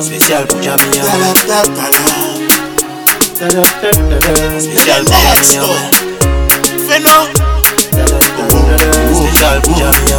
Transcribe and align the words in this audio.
Spécial 0.00 0.46
pour 0.46 0.62
Jamia. 0.62 1.02
Spécial 4.58 5.04
pour 5.04 5.12
Jamia, 5.20 5.62
one. 5.62 5.90
Feno. 6.88 7.28
tadam, 7.90 8.20
tadam, 8.38 8.60
tadam. 8.78 9.14
Spécial 9.14 9.60
pour 9.60 9.76
Jamia, 9.76 10.18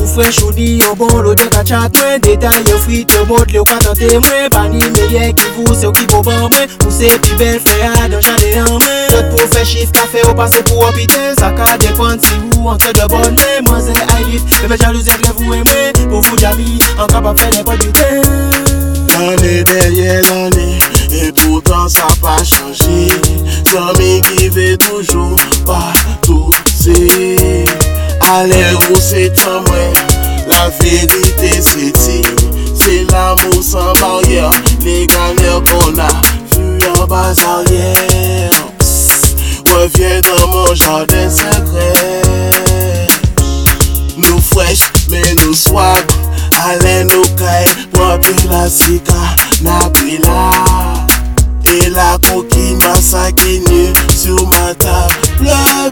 Ou 0.00 0.06
fwe 0.06 0.32
choudi 0.32 0.78
yo 0.78 0.94
bon 0.94 1.20
lo 1.20 1.34
de 1.34 1.44
ka 1.52 1.62
chat 1.64 1.92
mwen 2.00 2.20
Detay 2.24 2.62
yo 2.70 2.78
frit 2.78 3.12
yo 3.12 3.24
bot 3.28 3.52
le 3.52 3.60
ou 3.60 3.68
ka 3.68 3.76
tante 3.84 4.08
mwen 4.24 4.48
Pani 4.50 4.80
meye 4.94 5.32
ki 5.36 5.50
vou 5.56 5.74
se 5.76 5.86
ou 5.90 5.92
ki 5.92 6.06
bo 6.08 6.22
ban 6.24 6.48
mwen 6.54 6.72
Ou 6.86 6.92
se 6.94 7.10
pi 7.20 7.36
bel 7.36 7.58
fre 7.60 7.90
a 7.90 8.08
dan 8.08 8.22
chale 8.24 8.54
an 8.62 8.78
mwen 8.78 9.10
Sot 9.12 9.28
pou 9.34 9.50
fe 9.52 9.64
chif 9.68 9.92
ka 9.92 10.06
fe 10.08 10.24
ou 10.24 10.34
pase 10.38 10.64
pou 10.64 10.88
opite 10.88 11.34
Sa 11.36 11.52
de 12.74 13.06
bon 13.08 13.18
mwen 13.18 13.62
Mwen 13.68 13.80
se 13.80 13.94
ailif, 14.16 14.42
bebe 14.60 14.76
jalouse 14.80 15.08
entre 15.08 15.32
vous 15.34 15.44
mwen 15.44 15.92
Pour 16.10 16.20
vous 16.20 16.36
jami, 16.38 16.80
an 16.98 17.06
kapap 17.06 17.38
fe 17.38 17.46
nepot 17.54 17.78
biten 17.78 18.22
L'année 19.08 19.64
derrière 19.64 20.22
l'année 20.28 20.78
Et 21.10 21.32
pourtant 21.32 21.88
ça 21.88 22.08
pas 22.20 22.42
changé. 22.44 23.08
Zami 23.72 24.20
qui 24.22 24.48
veut 24.48 24.76
toujours 24.76 25.36
pas 25.64 25.92
tout 26.22 26.50
c'est 26.66 27.64
Aller 28.20 28.74
où 28.90 28.96
c'est 28.98 29.32
en 29.46 29.62
moi 29.62 29.92
La 30.48 30.68
vérité 30.80 31.60
c'est 31.60 32.22
C'est 32.74 33.06
l'amour 33.10 33.62
sans 33.62 33.92
barrière. 34.00 34.50
Les 34.82 35.06
galères 35.06 35.62
qu'on 35.64 35.98
a 35.98 36.08
Vu 36.56 36.78
en 37.00 37.06
bas 37.06 37.32
arrière. 37.46 38.50
Reviens 39.76 40.20
dans 40.22 40.48
mon 40.48 40.74
jardin 40.74 41.28
la 48.48 48.68
sika 48.68 49.14
Et 51.64 51.90
la 51.90 52.18
coquine 52.28 52.78
m'a 52.78 52.94
saquine 53.00 53.92
Sur 54.16 54.46
ma 54.48 54.74
table 54.74 55.14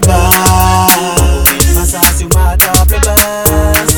bas 0.06 0.88
Masa 1.74 2.00
sur 2.16 2.28
ma 2.34 2.56
table 2.56 3.00
basse 3.04 3.94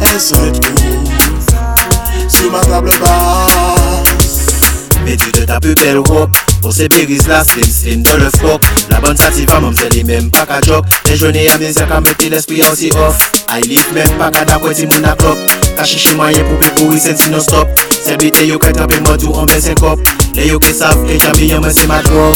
Elle 0.00 0.52
tout 0.52 0.74
Sur 2.28 2.52
ma 2.52 2.60
table 2.60 2.90
basse 3.00 4.46
Mais 5.04 5.16
tu 5.16 5.32
te 5.32 5.40
tapes 5.40 5.66
belle 5.74 5.98
robe 5.98 6.30
Pour 6.62 6.72
ces 6.72 6.88
péris 6.88 7.18
là, 7.28 7.42
slim 7.44 8.02
dans 8.02 8.16
le 8.16 8.28
flop 8.38 8.60
La 8.90 9.00
bonne 9.00 9.16
sativa, 9.16 9.60
même 9.60 9.74
c'est 9.76 9.92
les 9.94 10.04
mêmes 10.04 10.30
pas 10.30 10.46
qu'à 10.46 10.60
job 10.60 10.84
Les 11.04 11.12
Déjeuner 11.12 11.48
à 11.48 11.58
mes 11.58 11.72
qu'à 11.72 12.00
mettre 12.00 12.28
l'esprit 12.30 12.62
aussi 12.70 12.90
off. 12.96 13.32
I 13.48 13.60
live 13.66 13.86
même 13.94 14.10
pas 14.18 14.30
qu'à 14.30 14.44
d'accord, 14.44 14.72
mon 14.72 15.04
acclop 15.04 15.38
Kachichi 15.78 16.14
moyen 16.18 16.42
pou 16.42 16.58
pe 16.58 16.72
kouri 16.74 16.98
sen 16.98 17.14
si 17.16 17.30
non 17.30 17.38
stop 17.38 17.68
Selbite 18.02 18.42
yo 18.48 18.58
ket 18.58 18.80
anpe 18.82 18.98
mandou 19.06 19.36
anbe 19.38 19.54
sen 19.62 19.78
kop 19.78 20.02
Le 20.34 20.48
yo 20.48 20.58
ke 20.58 20.72
sav, 20.74 20.98
le 21.06 21.14
jami 21.22 21.52
yon 21.52 21.62
men 21.62 21.70
se 21.70 21.86
ma 21.86 22.00
drop. 22.02 22.34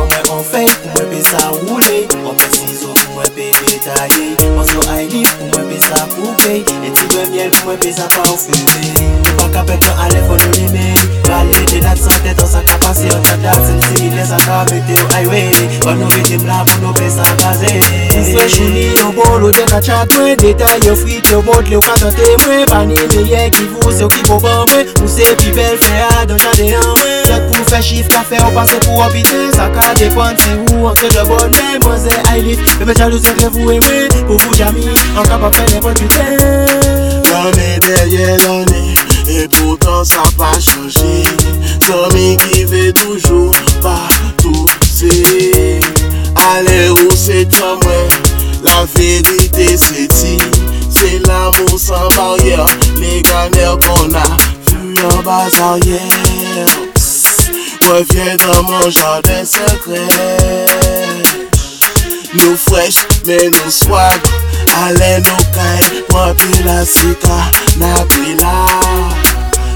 On 0.00 0.08
anfe 0.38 0.64
pou 0.80 0.94
mwen 0.94 1.10
pe 1.12 1.20
sa 1.28 1.50
roule 1.52 2.00
On 2.16 2.30
Anpe 2.32 2.48
sizo 2.56 2.94
pou 2.96 3.18
mwen 3.18 3.28
pe 3.36 3.50
detaye 3.68 4.32
Anso 4.54 4.80
I 4.88 5.04
live, 5.12 5.36
pou 5.36 5.52
mwen 5.52 5.68
pe 5.68 5.82
sa 5.84 6.06
poupe 6.16 6.62
Eti 6.64 7.10
de 7.12 7.28
miel 7.34 7.52
pou 7.58 7.68
mwen 7.68 7.84
pe 7.84 7.92
sa 7.92 8.08
pa 8.16 8.24
anfume 8.32 9.04
Ou 9.20 9.36
pa 9.42 9.50
kapet 9.60 9.84
nan 9.84 10.06
alef 10.08 10.32
anonime 10.38 10.89
sa 17.10 17.24
Ou 18.16 18.24
fwe 18.24 18.48
chouni 18.48 18.84
yo 18.98 19.12
bolo 19.12 19.50
de 19.52 19.64
ka 19.70 19.80
chat 19.80 20.12
mwen 20.16 20.36
Detay 20.36 20.78
le 20.82 20.90
ou 20.90 21.80
ka 21.80 21.94
mwen. 22.46 22.66
Pani 22.66 22.94
meye 23.14 23.50
ki 23.50 23.64
vou 23.72 23.92
se 23.92 24.04
ou 24.04 24.08
ki 24.08 24.22
bo 24.26 24.38
ban 24.40 24.66
mwen. 24.70 24.86
Ou 25.02 25.08
se 25.08 25.26
pi 25.36 25.52
bel 25.56 25.76
fe 25.78 26.02
a 26.08 26.26
dan 26.26 26.38
chade 26.38 26.68
an 26.74 26.88
mwen. 26.96 27.24
Sot 27.26 27.42
pou 27.48 27.70
fe 27.70 27.82
chif 27.82 28.08
ka 28.08 28.22
fe 28.22 28.38
ou 28.42 28.54
pase 28.54 28.78
pou 28.86 29.02
opite 29.02 29.50
Sa 29.56 29.70
ka 29.74 29.94
depan 29.98 30.36
se 30.38 30.50
ou 30.70 30.88
entre 30.90 31.08
de 31.08 31.26
bon 31.28 31.46
men. 31.56 31.80
Mwen 31.84 31.98
se 32.04 32.14
ailif, 32.32 32.60
bebe 32.78 32.96
chalou 32.96 33.18
se 33.18 33.48
vous 33.48 33.70
et 33.70 33.80
mwen. 33.80 34.08
Pou 34.26 34.38
vous 34.38 34.54
jami, 34.54 34.86
an 35.16 35.26
kapap 35.26 35.54
fe 35.56 35.66
nepot 35.74 35.94
biten 35.98 36.38
L'année 37.30 37.78
derrière 37.80 38.36
l'année 38.38 38.94
Et 39.28 39.48
pourtant 39.48 40.04
ça 40.04 40.22
pas 40.36 40.58
changé 40.58 41.00
Zami 41.00 41.09
C'est 47.14 47.48
en 47.62 47.74
moi 47.84 48.08
La 48.64 48.84
vérité 48.94 49.76
c'est 49.76 50.08
dit. 50.08 50.38
C'est 50.90 51.26
l'amour 51.26 51.78
sans 51.78 52.08
barrière. 52.16 52.66
Les 52.96 53.22
galères 53.22 53.78
qu'on 53.78 54.12
a 54.14 54.36
Vu 54.72 54.94
en 55.04 55.22
bas 55.22 55.48
arrière. 55.62 56.66
Reviens 57.88 58.36
dans 58.36 58.62
mon 58.62 58.90
jardin 58.90 59.44
secret. 59.44 60.08
Nous 62.34 62.56
fresh, 62.56 63.06
mais 63.26 63.50
nous 63.50 63.70
swag 63.70 64.20
Allez 64.84 65.18
nous 65.18 65.44
caille, 65.52 66.02
pomper 66.08 66.62
la 66.64 66.86
sika 66.86 67.50
Na 67.76 68.04
pila 68.06 69.29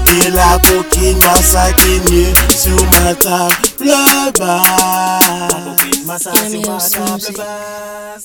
Te 0.05 0.29
la 0.31 0.59
kokina 0.59 1.33
sakinye 1.51 2.33
Sou 2.57 2.85
ma 2.93 3.13
table 3.15 3.97
bas 4.39 5.49
Masa 6.05 6.31
se 6.49 6.57
ma 6.67 6.77
table 6.79 7.33
bas 7.37 8.23